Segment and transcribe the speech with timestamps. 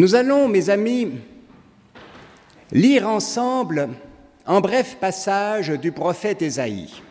[0.00, 1.10] Nous allons, mes amis,
[2.72, 3.90] lire ensemble
[4.46, 7.02] un bref passage du prophète Ésaïe.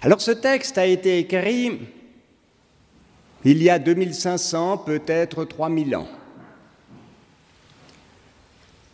[0.00, 1.78] Alors ce texte a été écrit
[3.44, 6.08] il y a 2500, peut-être 3000 ans.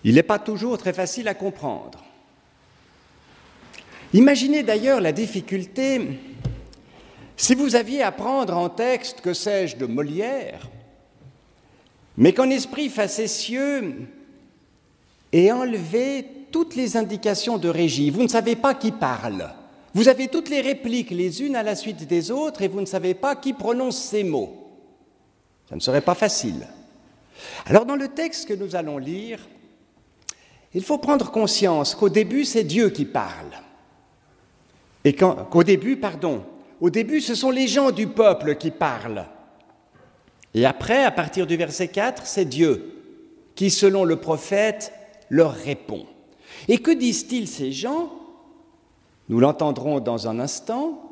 [0.04, 2.04] Il n'est pas toujours très facile à comprendre.
[4.12, 6.20] Imaginez d'ailleurs la difficulté
[7.34, 10.68] si vous aviez à prendre en texte, que sais-je, de Molière,
[12.18, 13.94] mais qu'en esprit facétieux
[15.32, 18.10] et enlevé toutes les indications de régie.
[18.10, 19.54] Vous ne savez pas qui parle.
[19.94, 22.86] Vous avez toutes les répliques les unes à la suite des autres et vous ne
[22.86, 24.68] savez pas qui prononce ces mots.
[25.68, 26.66] Ça ne serait pas facile.
[27.66, 29.38] Alors dans le texte que nous allons lire,
[30.74, 33.52] il faut prendre conscience qu'au début, c'est Dieu qui parle.
[35.04, 36.42] Et qu'au début, pardon,
[36.80, 39.26] au début, ce sont les gens du peuple qui parlent.
[40.54, 42.94] Et après, à partir du verset 4, c'est Dieu
[43.54, 44.92] qui, selon le prophète,
[45.30, 46.06] leur répond.
[46.68, 48.12] Et que disent-ils ces gens?
[49.28, 51.02] Nous l'entendrons dans un instant.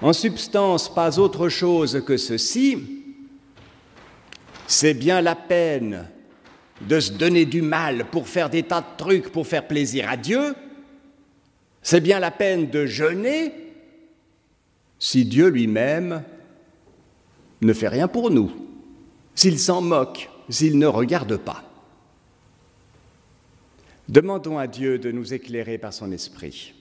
[0.00, 2.78] En substance, pas autre chose que ceci.
[4.66, 6.08] C'est bien la peine
[6.80, 10.16] de se donner du mal pour faire des tas de trucs pour faire plaisir à
[10.16, 10.54] Dieu.
[11.82, 13.52] C'est bien la peine de jeûner
[14.98, 16.22] si Dieu lui-même
[17.62, 18.50] ne fait rien pour nous,
[19.34, 21.62] s'il s'en moque, s'il ne regarde pas.
[24.08, 26.74] Demandons à Dieu de nous éclairer par son esprit.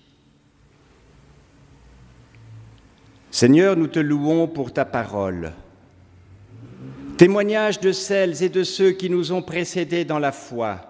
[3.30, 5.54] Seigneur, nous te louons pour ta parole.
[7.18, 10.82] Témoignage de celles et de ceux qui nous ont précédés dans la foi.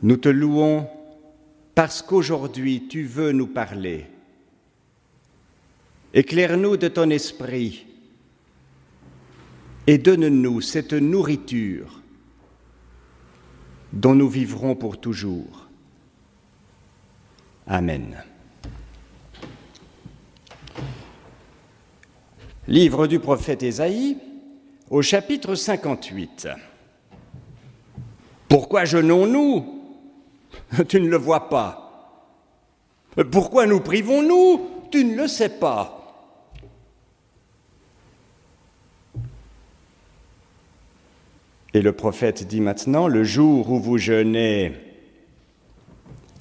[0.00, 0.88] Nous te louons
[1.74, 4.06] parce qu'aujourd'hui tu veux nous parler.
[6.16, 7.86] Éclaire-nous de ton esprit
[9.88, 12.00] et donne-nous cette nourriture
[13.92, 15.66] dont nous vivrons pour toujours.
[17.66, 18.22] Amen.
[22.68, 24.16] Livre du prophète Ésaïe
[24.90, 26.48] au chapitre 58.
[28.48, 29.82] Pourquoi jeûnons-nous?
[30.88, 32.30] Tu ne le vois pas.
[33.32, 34.70] Pourquoi nous privons-nous?
[34.92, 36.03] Tu ne le sais pas.
[41.74, 44.72] Et le prophète dit maintenant, le jour où vous jeûnez,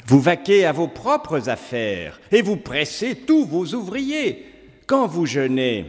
[0.05, 4.45] vous vaquez à vos propres affaires et vous pressez tous vos ouvriers.
[4.85, 5.85] Quand vous jeûnez,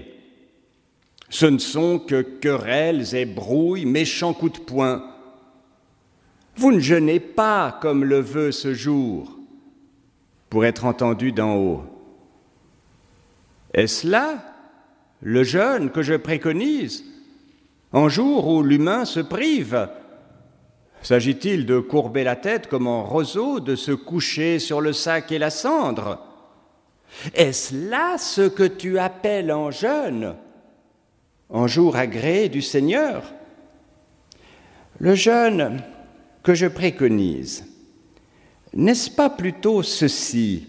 [1.28, 5.04] ce ne sont que querelles et brouilles, méchants coups de poing.
[6.56, 9.37] Vous ne jeûnez pas comme le veut ce jour
[10.49, 11.83] pour être entendu d'en haut.
[13.75, 14.43] Est-ce là
[15.21, 17.04] le jeûne que je préconise
[17.94, 19.88] en jour où l'humain se prive
[21.00, 25.38] S'agit-il de courber la tête comme un roseau, de se coucher sur le sac et
[25.38, 26.19] la cendre?
[27.34, 30.34] Est-ce là ce que tu appelles en jeûne,
[31.50, 33.22] en jour agréé du Seigneur?
[34.99, 35.83] Le jeûne
[36.43, 37.65] que je préconise,
[38.72, 40.66] n'est-ce pas plutôt ceci?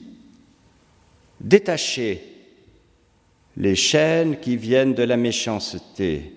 [1.39, 2.23] Détacher
[3.57, 6.34] les chaînes qui viennent de la méchanceté,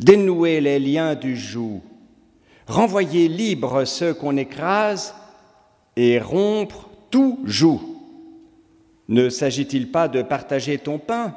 [0.00, 1.82] dénouer les liens du joug,
[2.66, 5.14] renvoyer libres ceux qu'on écrase
[5.96, 7.80] et rompre tout joug.
[9.08, 11.36] Ne s'agit-il pas de partager ton pain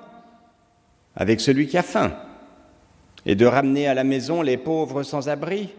[1.16, 2.14] avec celui qui a faim
[3.26, 5.70] et de ramener à la maison les pauvres sans abri,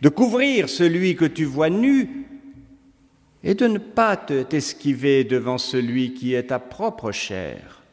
[0.00, 2.26] de couvrir celui que tu vois nu
[3.42, 7.83] et de ne pas t'esquiver devant celui qui est ta propre chair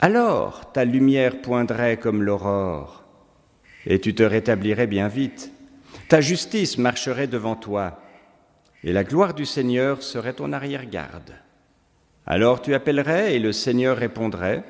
[0.00, 3.04] alors ta lumière poindrait comme l'aurore,
[3.86, 5.52] et tu te rétablirais bien vite.
[6.08, 8.00] Ta justice marcherait devant toi,
[8.84, 11.34] et la gloire du Seigneur serait ton arrière-garde.
[12.26, 14.62] Alors tu appellerais, et le Seigneur répondrait.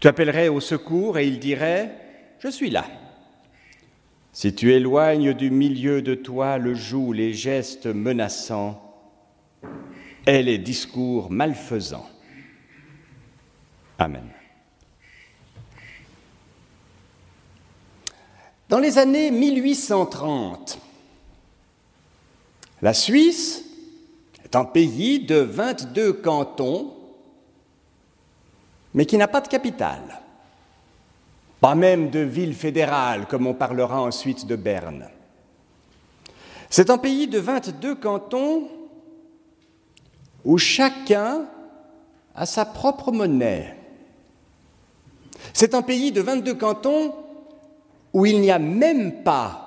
[0.00, 1.90] Tu appellerais au secours, et il dirait,
[2.38, 2.84] Je suis là.
[4.32, 8.80] Si tu éloignes du milieu de toi le joug, les gestes menaçants,
[10.26, 12.08] et les discours malfaisants.
[13.98, 14.33] Amen.
[18.74, 20.80] Dans les années 1830,
[22.82, 23.62] la Suisse
[24.44, 26.92] est un pays de 22 cantons,
[28.92, 30.20] mais qui n'a pas de capitale,
[31.60, 35.08] pas même de ville fédérale, comme on parlera ensuite de Berne.
[36.68, 38.68] C'est un pays de 22 cantons
[40.44, 41.46] où chacun
[42.34, 43.76] a sa propre monnaie.
[45.52, 47.14] C'est un pays de 22 cantons
[48.14, 49.60] où il n'y a même pas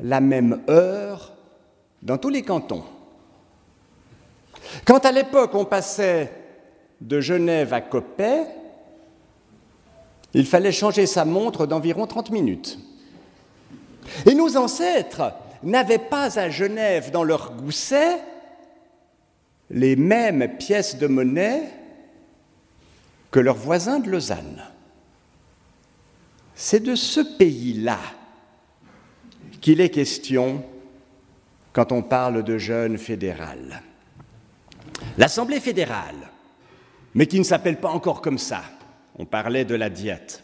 [0.00, 1.34] la même heure
[2.02, 2.84] dans tous les cantons.
[4.84, 6.32] Quand à l'époque on passait
[7.00, 8.46] de Genève à Coppet,
[10.32, 12.78] il fallait changer sa montre d'environ 30 minutes.
[14.24, 15.32] Et nos ancêtres
[15.62, 18.18] n'avaient pas à Genève dans leur gousset
[19.70, 21.64] les mêmes pièces de monnaie
[23.30, 24.62] que leurs voisins de Lausanne.
[26.58, 28.00] C'est de ce pays-là
[29.60, 30.64] qu'il est question
[31.74, 33.82] quand on parle de jeûne fédéral.
[35.18, 36.30] L'Assemblée fédérale,
[37.14, 38.62] mais qui ne s'appelle pas encore comme ça,
[39.18, 40.42] on parlait de la diète.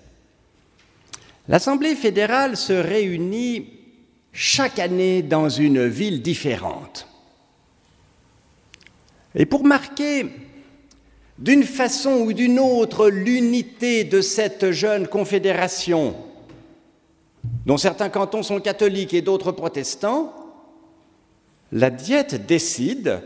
[1.48, 3.70] L'Assemblée fédérale se réunit
[4.32, 7.08] chaque année dans une ville différente.
[9.34, 10.26] Et pour marquer
[11.42, 16.14] d'une façon ou d'une autre l'unité de cette jeune confédération,
[17.66, 20.32] dont certains cantons sont catholiques et d'autres protestants,
[21.72, 23.22] la diète décide,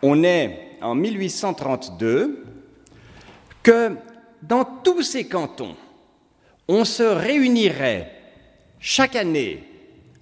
[0.00, 2.46] on est en 1832,
[3.62, 3.94] que
[4.42, 5.76] dans tous ces cantons,
[6.66, 8.10] on se réunirait
[8.80, 9.68] chaque année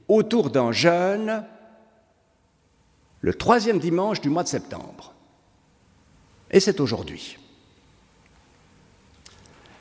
[0.09, 1.45] autour d'un jeûne
[3.21, 5.15] le troisième dimanche du mois de septembre.
[6.53, 7.39] Et c'est aujourd'hui.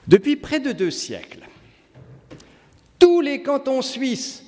[0.08, 1.48] Depuis près de deux siècles,
[2.98, 4.44] tous les cantons suisses,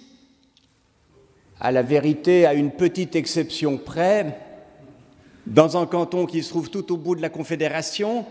[1.59, 4.39] à la vérité, à une petite exception près,
[5.45, 8.25] dans un canton qui se trouve tout au bout de la Confédération,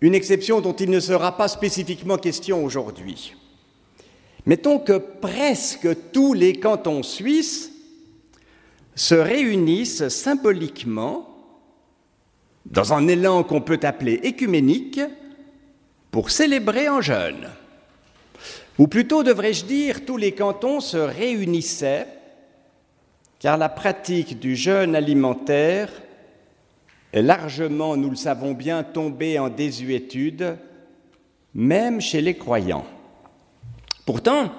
[0.00, 3.34] une exception dont il ne sera pas spécifiquement question aujourd'hui.
[4.46, 7.72] Mettons que presque tous les cantons suisses
[8.94, 11.29] se réunissent symboliquement
[12.66, 15.00] dans un élan qu'on peut appeler écuménique
[16.10, 17.48] pour célébrer en jeûne.
[18.78, 22.06] Ou plutôt, devrais-je dire, tous les cantons se réunissaient
[23.40, 25.90] car la pratique du jeûne alimentaire
[27.12, 30.56] est largement, nous le savons bien, tombée en désuétude,
[31.54, 32.84] même chez les croyants.
[34.04, 34.52] Pourtant,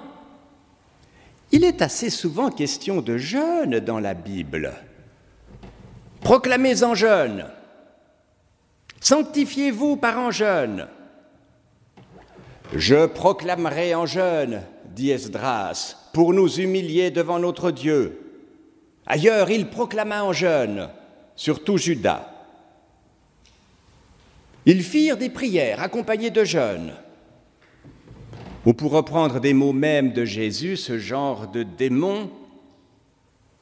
[1.52, 4.74] il est assez souvent question de jeûne dans la Bible.
[6.22, 7.46] Proclamez en jeûne.
[9.02, 10.88] Sanctifiez-vous par en jeûne.
[12.74, 14.62] Je proclamerai en jeûne,
[14.96, 18.20] dit Esdras, pour nous humilier devant notre Dieu.
[19.08, 20.88] Ailleurs, il proclama en jeûne,
[21.36, 22.30] surtout Judas.
[24.68, 26.94] Ils firent des prières accompagnées de jeûnes.
[28.68, 32.30] Ou pour reprendre des mots mêmes de Jésus, ce genre de démon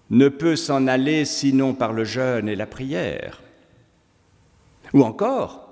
[0.10, 3.42] ne peut s'en aller sinon par le jeûne et la prière.
[4.94, 5.68] Ou encore,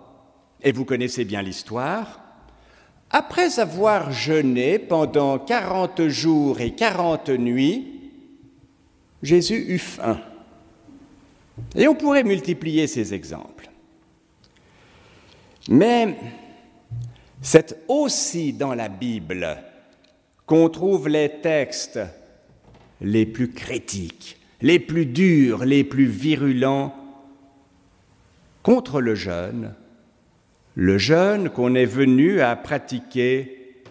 [0.62, 2.20] et vous connaissez bien l'histoire,
[3.10, 8.12] après avoir jeûné pendant quarante jours et quarante nuits,
[9.24, 10.20] Jésus eut faim.
[11.76, 13.70] Et on pourrait multiplier ces exemples.
[15.70, 16.16] Mais
[17.42, 19.58] c'est aussi dans la Bible
[20.46, 22.00] qu'on trouve les textes
[23.02, 26.94] les plus critiques, les plus durs, les plus virulents
[28.68, 29.74] contre le jeûne,
[30.76, 33.82] le jeûne qu'on est venu à pratiquer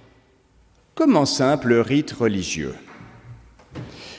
[0.95, 2.75] comme un simple rite religieux.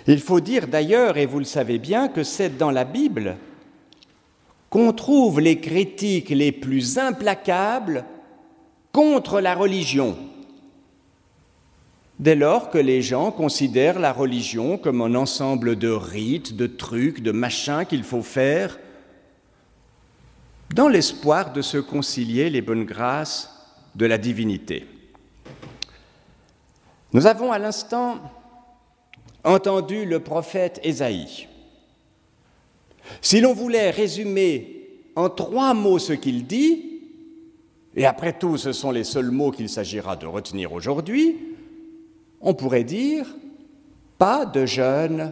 [0.08, 3.38] Il faut dire d'ailleurs, et vous le savez bien, que c'est dans la Bible
[4.72, 8.04] qu'on trouve les critiques les plus implacables
[8.92, 10.18] contre la religion,
[12.18, 17.22] dès lors que les gens considèrent la religion comme un ensemble de rites, de trucs,
[17.22, 18.80] de machins qu'il faut faire,
[20.74, 23.50] dans l'espoir de se concilier les bonnes grâces
[23.96, 24.86] de la divinité.
[27.14, 28.20] Nous avons à l'instant
[29.44, 31.48] entendu le prophète Ésaïe.
[33.22, 37.02] Si l'on voulait résumer en trois mots ce qu'il dit,
[37.96, 41.38] et après tout ce sont les seuls mots qu'il s'agira de retenir aujourd'hui,
[42.42, 43.26] on pourrait dire
[44.18, 45.32] pas de jeûne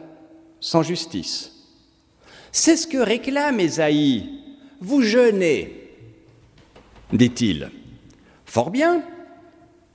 [0.59, 1.51] sans justice.
[2.51, 4.44] C'est ce que réclame Ésaïe.
[4.81, 5.89] Vous jeûnez,
[7.11, 7.71] dit-il.
[8.45, 9.03] Fort bien,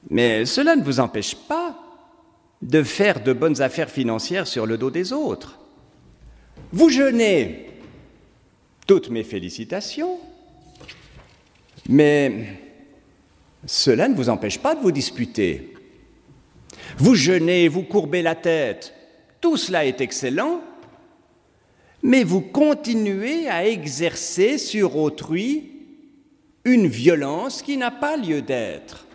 [0.08, 1.78] mais cela ne vous empêche pas
[2.62, 5.58] de faire de bonnes affaires financières sur le dos des autres.
[6.72, 7.70] Vous jeûnez,
[8.86, 10.18] toutes mes félicitations,
[11.88, 12.58] mais
[13.66, 15.74] cela ne vous empêche pas de vous disputer.
[16.98, 18.94] Vous jeûnez, vous courbez la tête,
[19.40, 20.60] tout cela est excellent,
[22.02, 25.72] mais vous continuez à exercer sur autrui
[26.64, 29.06] une violence qui n'a pas lieu d'être.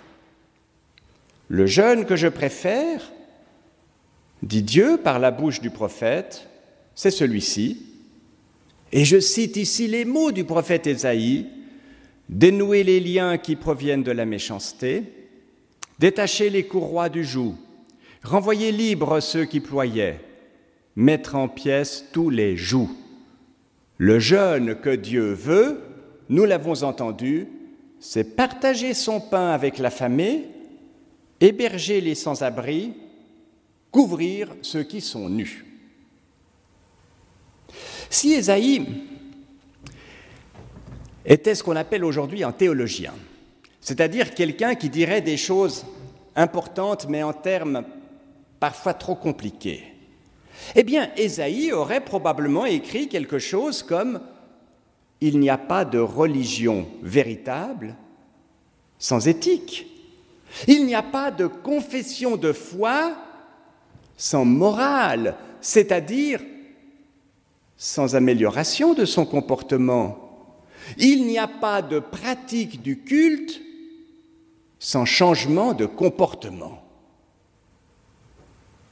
[1.47, 3.11] Le jeûne que je préfère,
[4.41, 6.47] dit Dieu par la bouche du prophète,
[6.95, 7.83] c'est celui-ci.
[8.91, 11.47] Et je cite ici les mots du prophète Ésaïe,
[12.29, 15.03] dénouer les liens qui proviennent de la méchanceté,
[15.99, 17.55] détacher les courroies du joug,
[18.23, 20.19] renvoyer libres ceux qui ployaient,
[20.95, 22.89] mettre en pièces tous les jougs.
[23.97, 25.81] Le jeûne que Dieu veut,
[26.29, 27.47] nous l'avons entendu,
[27.99, 30.45] c'est partager son pain avec l'affamé,
[31.39, 32.93] héberger les sans-abri,
[33.91, 35.65] couvrir ceux qui sont nus.
[38.09, 38.85] Si Ésaïe
[41.25, 43.13] était ce qu'on appelle aujourd'hui un théologien,
[43.81, 45.85] c'est-à-dire quelqu'un qui dirait des choses
[46.35, 47.83] importantes mais en termes
[48.59, 49.94] parfois trop compliqués,
[50.75, 54.21] eh bien, Ésaïe aurait probablement écrit quelque chose comme
[55.21, 57.95] Il n'y a pas de religion véritable
[58.99, 59.87] sans éthique.
[60.67, 63.15] Il n'y a pas de confession de foi
[64.17, 66.39] sans morale, c'est-à-dire
[67.77, 70.47] sans amélioration de son comportement.
[70.97, 73.61] Il n'y a pas de pratique du culte
[74.79, 76.84] sans changement de comportement.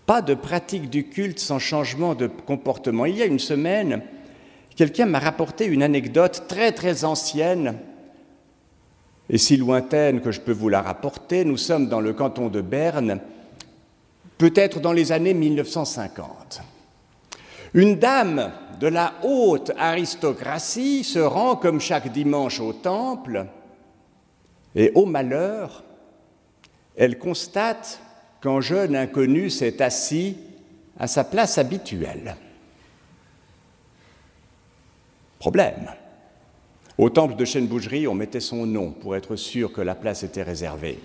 [0.06, 3.06] Pas de pratique du culte sans changement de comportement.
[3.06, 4.02] Il y a une semaine,
[4.76, 7.78] quelqu'un m'a rapporté une anecdote très très ancienne
[9.30, 11.46] et si lointaine que je peux vous la rapporter.
[11.46, 13.20] Nous sommes dans le canton de Berne,
[14.38, 16.62] peut-être dans les années 1950.
[17.74, 23.48] Une dame de la haute aristocratie se rend comme chaque dimanche au temple
[24.76, 25.84] et au malheur,
[26.96, 28.00] elle constate
[28.44, 30.36] qu'un jeune inconnu s'est assis
[31.00, 32.36] à sa place habituelle.
[35.40, 35.90] Problème.
[36.98, 40.44] Au temple de Chêne-Bougerie, on mettait son nom pour être sûr que la place était
[40.44, 41.00] réservée.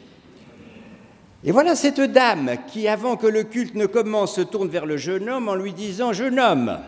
[1.45, 4.97] Et voilà cette dame qui, avant que le culte ne commence, se tourne vers le
[4.97, 6.80] jeune homme en lui disant Jeune homme,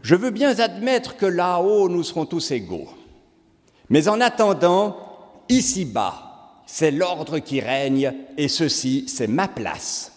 [0.00, 2.88] je veux bien admettre que là-haut, nous serons tous égaux.
[3.90, 4.96] Mais en attendant,
[5.50, 6.25] ici-bas,
[6.66, 10.12] c'est l'ordre qui règne et ceci, c'est ma place.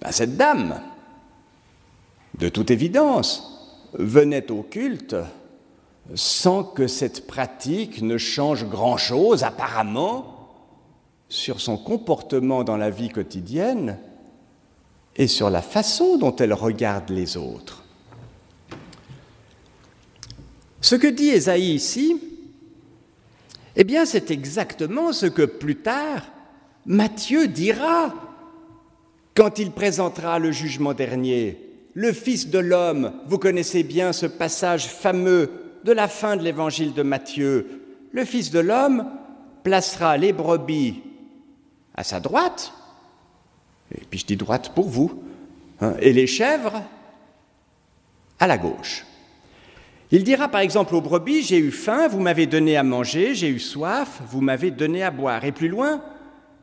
[0.00, 0.80] Ben, cette dame,
[2.38, 3.50] de toute évidence,
[3.94, 5.16] venait au culte
[6.14, 10.50] sans que cette pratique ne change grand-chose apparemment
[11.28, 13.98] sur son comportement dans la vie quotidienne
[15.16, 17.84] et sur la façon dont elle regarde les autres.
[20.80, 22.20] Ce que dit Ésaïe ici,
[23.76, 26.22] eh bien, c'est exactement ce que plus tard
[26.86, 28.14] Matthieu dira
[29.34, 31.58] quand il présentera le jugement dernier.
[31.94, 35.50] Le Fils de l'homme, vous connaissez bien ce passage fameux
[35.84, 37.82] de la fin de l'évangile de Matthieu.
[38.12, 39.06] Le Fils de l'homme
[39.62, 41.02] placera les brebis
[41.94, 42.72] à sa droite,
[43.96, 45.22] et puis je dis droite pour vous,
[45.80, 46.82] hein, et les chèvres
[48.38, 49.04] à la gauche.
[50.10, 53.48] Il dira par exemple aux brebis, j'ai eu faim, vous m'avez donné à manger, j'ai
[53.48, 55.44] eu soif, vous m'avez donné à boire.
[55.44, 56.02] Et plus loin,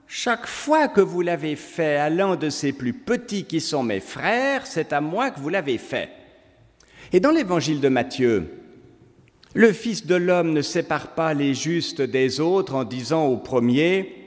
[0.08, 4.00] chaque fois que vous l'avez fait à l'un de ces plus petits qui sont mes
[4.00, 6.10] frères, c'est à moi que vous l'avez fait.
[7.14, 8.50] Et dans l'évangile de Matthieu,
[9.54, 14.18] le Fils de l'homme ne sépare pas les justes des autres en disant au premier,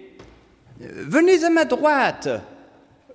[0.81, 2.29] Venez à ma droite,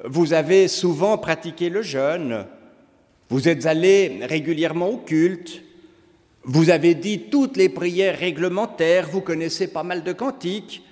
[0.06, 2.46] vous avez souvent pratiqué le jeûne,
[3.29, 5.62] vous êtes allé régulièrement au culte,
[6.43, 10.84] vous avez dit toutes les prières réglementaires, vous connaissez pas mal de cantiques,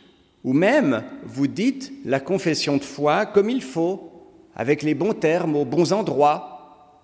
[0.44, 4.12] ou même vous dites la confession de foi comme il faut,
[4.56, 6.98] avec les bons termes, aux bons endroits.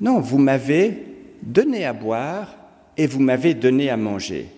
[0.00, 1.06] Non, vous m'avez
[1.42, 2.56] donné à boire
[2.96, 4.48] et vous m'avez donné à manger.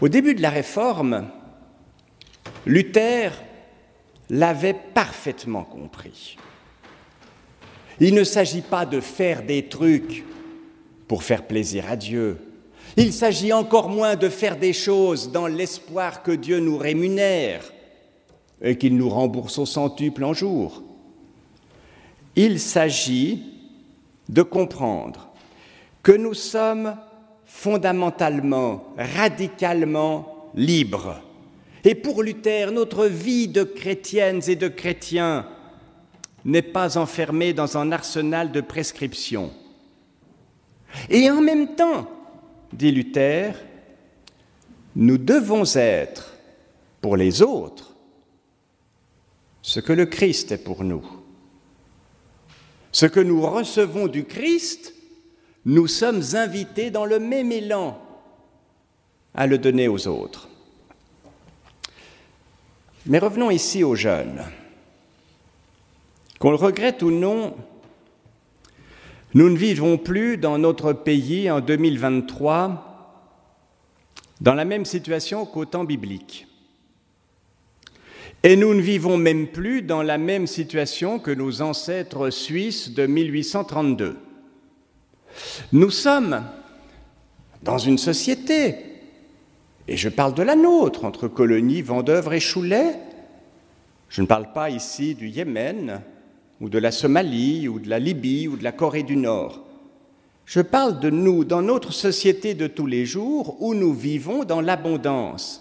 [0.00, 1.28] Au début de la réforme,
[2.66, 3.32] Luther
[4.30, 6.36] l'avait parfaitement compris.
[8.00, 10.24] Il ne s'agit pas de faire des trucs
[11.08, 12.38] pour faire plaisir à Dieu.
[12.96, 17.62] Il s'agit encore moins de faire des choses dans l'espoir que Dieu nous rémunère
[18.60, 20.82] et qu'il nous rembourse au centuple en jour.
[22.36, 23.42] Il s'agit
[24.28, 25.28] de comprendre
[26.02, 26.96] que nous sommes
[27.44, 31.20] fondamentalement, radicalement libres.
[31.84, 35.46] Et pour Luther, notre vie de chrétiennes et de chrétiens
[36.44, 39.50] n'est pas enfermée dans un arsenal de prescriptions.
[41.08, 42.08] Et en même temps,
[42.72, 43.54] dit Luther,
[44.94, 46.34] nous devons être
[47.00, 47.94] pour les autres
[49.62, 51.04] ce que le Christ est pour nous.
[52.90, 54.94] Ce que nous recevons du Christ,
[55.64, 57.98] nous sommes invités dans le même élan
[59.34, 60.48] à le donner aux autres.
[63.06, 64.44] Mais revenons ici aux jeunes.
[66.38, 67.56] Qu'on le regrette ou non,
[69.34, 72.88] nous ne vivons plus dans notre pays en 2023
[74.40, 76.46] dans la même situation qu'au temps biblique.
[78.42, 83.06] Et nous ne vivons même plus dans la même situation que nos ancêtres suisses de
[83.06, 84.16] 1832.
[85.72, 86.44] Nous sommes
[87.62, 88.74] dans une société,
[89.86, 92.96] et je parle de la nôtre, entre colonies, Vendœuvre et Choulet.
[94.08, 96.02] Je ne parle pas ici du Yémen,
[96.62, 99.66] ou de la Somalie, ou de la Libye, ou de la Corée du Nord.
[100.46, 104.60] Je parle de nous dans notre société de tous les jours où nous vivons dans
[104.60, 105.60] l'abondance.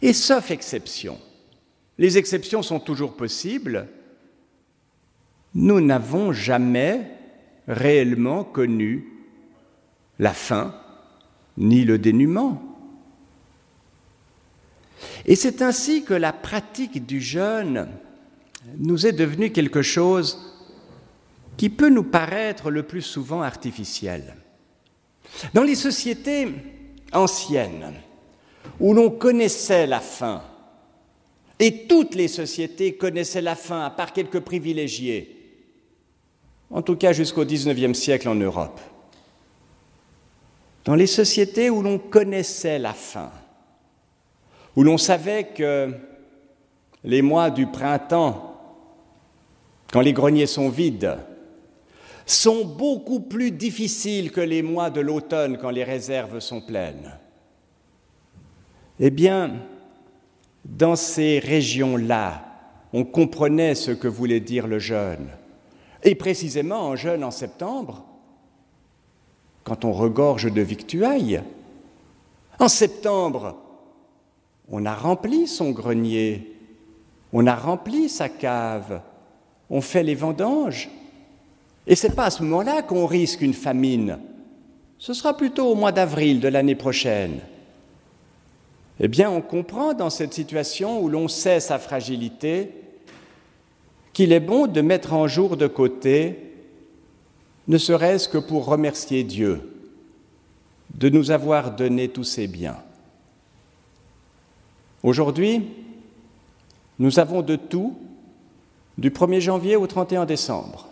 [0.00, 1.18] Et sauf exception,
[1.98, 3.88] les exceptions sont toujours possibles,
[5.54, 7.10] nous n'avons jamais
[7.66, 9.06] réellement connu
[10.18, 10.74] la faim
[11.58, 12.62] ni le dénuement.
[15.26, 17.88] Et c'est ainsi que la pratique du jeûne
[18.76, 20.38] nous est devenue quelque chose
[21.56, 24.36] qui peut nous paraître le plus souvent artificiel.
[25.54, 26.48] Dans les sociétés
[27.12, 27.94] anciennes,
[28.80, 30.42] où l'on connaissait la faim,
[31.58, 35.34] et toutes les sociétés connaissaient la faim, à part quelques privilégiés,
[36.70, 38.80] en tout cas jusqu'au XIXe siècle en Europe.
[40.84, 43.32] Dans les sociétés où l'on connaissait la faim,
[44.76, 45.92] où l'on savait que
[47.02, 48.57] les mois du printemps,
[49.92, 51.16] quand les greniers sont vides,
[52.26, 57.12] sont beaucoup plus difficiles que les mois de l'automne quand les réserves sont pleines.
[59.00, 59.54] Eh bien,
[60.64, 62.44] dans ces régions-là,
[62.92, 65.28] on comprenait ce que voulait dire le jeûne.
[66.02, 68.04] Et précisément en jeûne en septembre,
[69.64, 71.42] quand on regorge de victuailles,
[72.58, 73.56] en septembre,
[74.70, 76.54] on a rempli son grenier,
[77.32, 79.00] on a rempli sa cave,
[79.70, 80.88] on fait les vendanges.
[81.86, 84.18] Et ce n'est pas à ce moment-là qu'on risque une famine.
[84.98, 87.40] Ce sera plutôt au mois d'avril de l'année prochaine.
[89.00, 92.72] Eh bien, on comprend dans cette situation où l'on sait sa fragilité
[94.12, 96.52] qu'il est bon de mettre en jour de côté,
[97.68, 99.60] ne serait-ce que pour remercier Dieu
[100.94, 102.78] de nous avoir donné tous ces biens.
[105.02, 105.62] Aujourd'hui,
[106.98, 107.96] nous avons de tout
[108.98, 110.88] du 1er janvier au 31 décembre.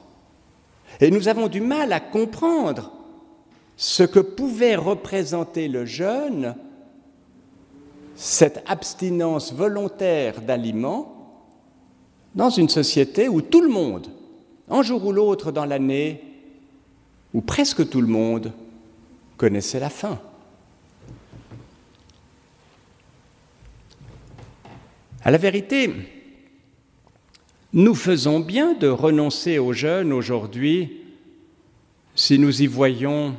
[1.00, 2.92] Et nous avons du mal à comprendre
[3.76, 6.54] ce que pouvait représenter le jeûne,
[8.14, 11.12] cette abstinence volontaire d'aliments,
[12.34, 14.08] dans une société où tout le monde,
[14.70, 16.22] un jour ou l'autre dans l'année,
[17.34, 18.52] où presque tout le monde
[19.36, 20.18] connaissait la faim.
[25.22, 25.92] À la vérité,
[27.76, 31.02] nous faisons bien de renoncer aux jeunes aujourd'hui
[32.14, 33.36] si nous y voyons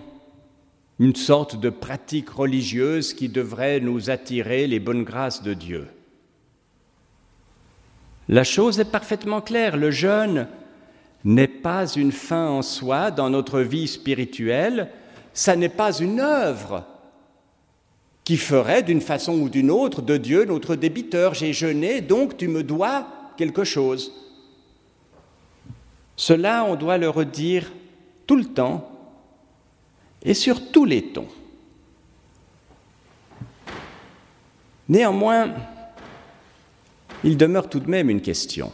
[1.00, 5.88] une sorte de pratique religieuse qui devrait nous attirer les bonnes grâces de Dieu.
[8.30, 10.48] La chose est parfaitement claire, le jeûne
[11.24, 14.92] n'est pas une fin en soi dans notre vie spirituelle,
[15.34, 16.86] ça n'est pas une œuvre
[18.24, 21.34] qui ferait d'une façon ou d'une autre de Dieu notre débiteur.
[21.34, 24.27] J'ai jeûné, donc tu me dois quelque chose.
[26.18, 27.72] Cela, on doit le redire
[28.26, 28.92] tout le temps
[30.24, 31.28] et sur tous les tons.
[34.90, 35.54] Néanmoins,
[37.24, 38.72] il demeure tout de même une question.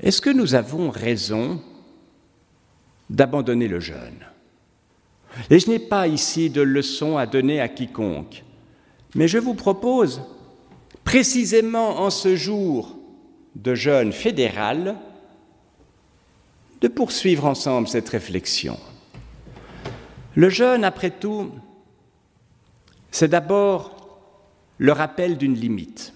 [0.00, 1.62] Est-ce que nous avons raison
[3.08, 4.26] d'abandonner le jeûne?
[5.50, 8.44] Et je n'ai pas ici de leçon à donner à quiconque,
[9.14, 10.20] mais je vous propose,
[11.04, 12.96] précisément en ce jour
[13.54, 14.96] de jeûne fédéral,
[16.82, 18.78] de poursuivre ensemble cette réflexion.
[20.34, 21.52] Le jeûne, après tout,
[23.12, 24.20] c'est d'abord
[24.78, 26.12] le rappel d'une limite.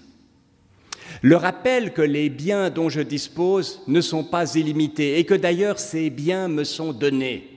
[1.21, 5.79] Le rappel que les biens dont je dispose ne sont pas illimités et que d'ailleurs
[5.79, 7.47] ces biens me sont donnés.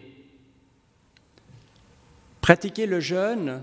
[2.40, 3.62] Pratiquer le jeûne,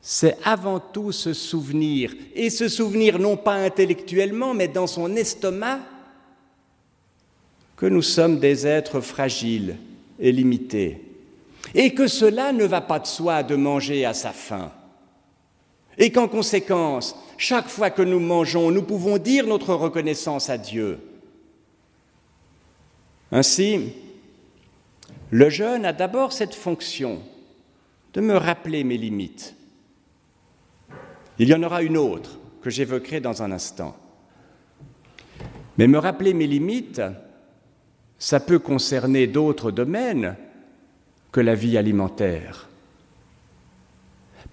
[0.00, 5.80] c'est avant tout se souvenir, et se souvenir non pas intellectuellement, mais dans son estomac,
[7.76, 9.76] que nous sommes des êtres fragiles
[10.18, 11.00] et limités,
[11.74, 14.70] et que cela ne va pas de soi de manger à sa faim,
[15.98, 20.98] et qu'en conséquence, chaque fois que nous mangeons, nous pouvons dire notre reconnaissance à Dieu.
[23.32, 23.92] Ainsi,
[25.34, 27.20] Le jeûne a d'abord cette fonction
[28.12, 29.56] de me rappeler mes limites.
[31.40, 33.96] Il y en aura une autre que j'évoquerai dans un instant.
[35.76, 37.02] Mais me rappeler mes limites,
[38.24, 40.34] ça peut concerner d'autres domaines
[41.30, 42.70] que la vie alimentaire.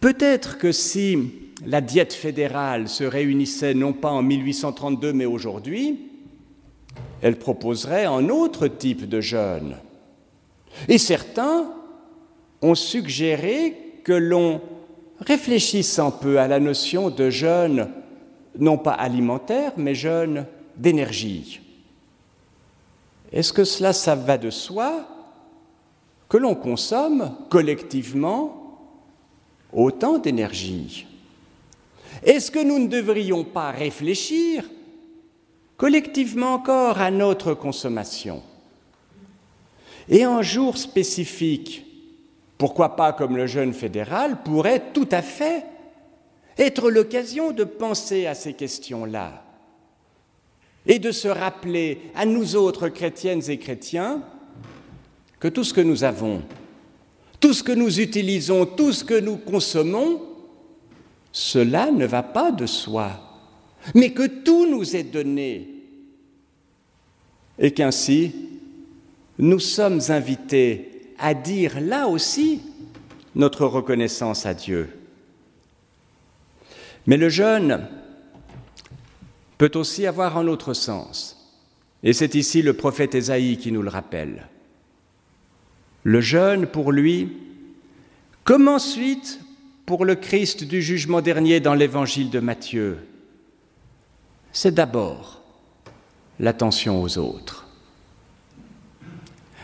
[0.01, 1.31] Peut-être que si
[1.65, 6.01] la diète fédérale se réunissait non pas en 1832 mais aujourd'hui,
[7.21, 9.77] elle proposerait un autre type de jeûne.
[10.89, 11.71] Et certains
[12.61, 14.59] ont suggéré que l'on
[15.21, 17.87] réfléchisse un peu à la notion de jeûne,
[18.59, 21.61] non pas alimentaire, mais jeûne d'énergie.
[23.31, 25.07] Est-ce que cela, ça va de soi
[26.27, 28.77] que l'on consomme collectivement
[29.71, 31.07] autant d'énergie?
[32.23, 34.69] Est-ce que nous ne devrions pas réfléchir
[35.77, 38.43] collectivement encore à notre consommation?
[40.09, 41.85] Et un jour spécifique,
[42.57, 45.65] pourquoi pas comme le jeûne fédéral, pourrait tout à fait
[46.57, 49.43] être l'occasion de penser à ces questions-là
[50.85, 54.23] et de se rappeler à nous autres chrétiennes et chrétiens
[55.39, 56.41] que tout ce que nous avons,
[57.39, 60.21] tout ce que nous utilisons, tout ce que nous consommons,
[61.31, 63.11] cela ne va pas de soi,
[63.95, 65.67] mais que tout nous est donné
[67.57, 68.33] et qu'ainsi
[69.37, 72.61] nous sommes invités à dire là aussi
[73.35, 74.89] notre reconnaissance à Dieu.
[77.07, 77.87] Mais le jeûne
[79.61, 81.37] peut aussi avoir un autre sens.
[82.01, 84.47] Et c'est ici le prophète Ésaïe qui nous le rappelle.
[86.01, 87.37] Le jeûne, pour lui,
[88.43, 89.39] comme ensuite
[89.85, 92.97] pour le Christ du jugement dernier dans l'évangile de Matthieu,
[94.51, 95.43] c'est d'abord
[96.39, 97.67] l'attention aux autres.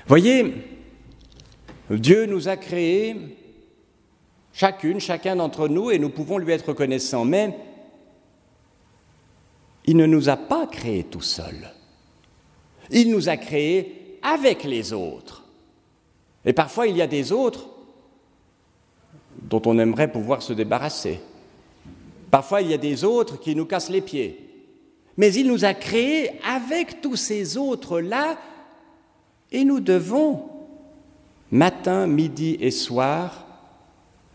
[0.05, 0.53] Voyez,
[1.89, 3.15] Dieu nous a créés,
[4.53, 7.57] chacune, chacun d'entre nous, et nous pouvons lui être reconnaissants, mais
[9.87, 11.73] il ne nous a pas créés tout seuls.
[12.91, 15.45] Il nous a créés avec les autres.
[16.45, 17.67] Et parfois, il y a des autres
[19.41, 21.19] dont on aimerait pouvoir se débarrasser.
[22.29, 24.43] Parfois, il y a des autres qui nous cassent les pieds.
[25.15, 28.37] Mais il nous a créés avec tous ces autres-là
[29.51, 30.49] et nous devons,
[31.49, 33.45] matin, midi et soir,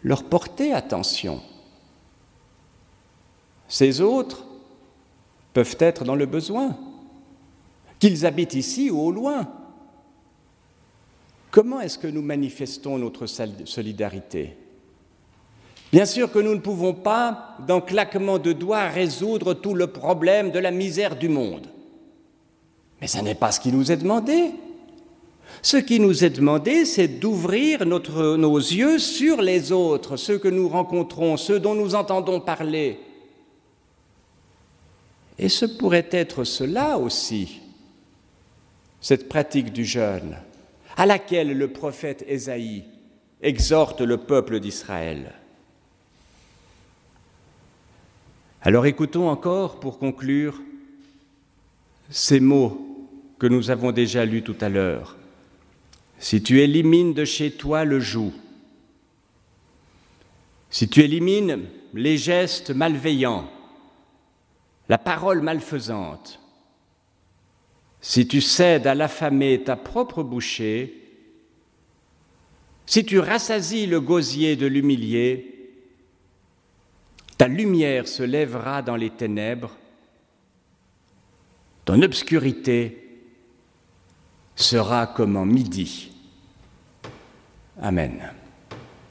[0.03, 1.41] leur porter attention.
[3.69, 4.45] Ces autres,
[5.53, 6.77] peuvent être dans le besoin,
[7.99, 9.49] qu'ils habitent ici ou au loin.
[11.51, 14.57] Comment est-ce que nous manifestons notre solidarité?
[15.93, 20.51] Bien sûr que nous ne pouvons pas, d'un claquement de doigts, résoudre tout le problème
[20.51, 21.67] de la misère du monde.
[23.01, 24.53] Mais ce n'est pas ce qui nous est demandé.
[25.61, 30.69] Ce qui nous est demandé, c'est d'ouvrir nos yeux sur les autres, ceux que nous
[30.69, 32.99] rencontrons, ceux dont nous entendons parler,
[35.38, 37.61] et ce pourrait être cela aussi,
[39.01, 40.37] cette pratique du jeûne,
[40.97, 42.85] à laquelle le prophète Ésaïe
[43.40, 45.33] exhorte le peuple d'Israël.
[48.61, 50.61] Alors écoutons encore, pour conclure,
[52.11, 55.16] ces mots que nous avons déjà lus tout à l'heure.
[56.21, 58.33] Si tu élimines de chez toi le joug,
[60.71, 63.51] si tu élimines les gestes malveillants,
[64.88, 66.40] la parole malfaisante.
[68.01, 71.03] Si tu cèdes à l'affamer ta propre bouchée,
[72.87, 75.71] si tu rassasies le gosier de l'humilié,
[77.38, 79.77] ta lumière se lèvera dans les ténèbres,
[81.85, 83.21] ton obscurité
[84.55, 86.12] sera comme en midi.
[87.81, 88.33] Amen.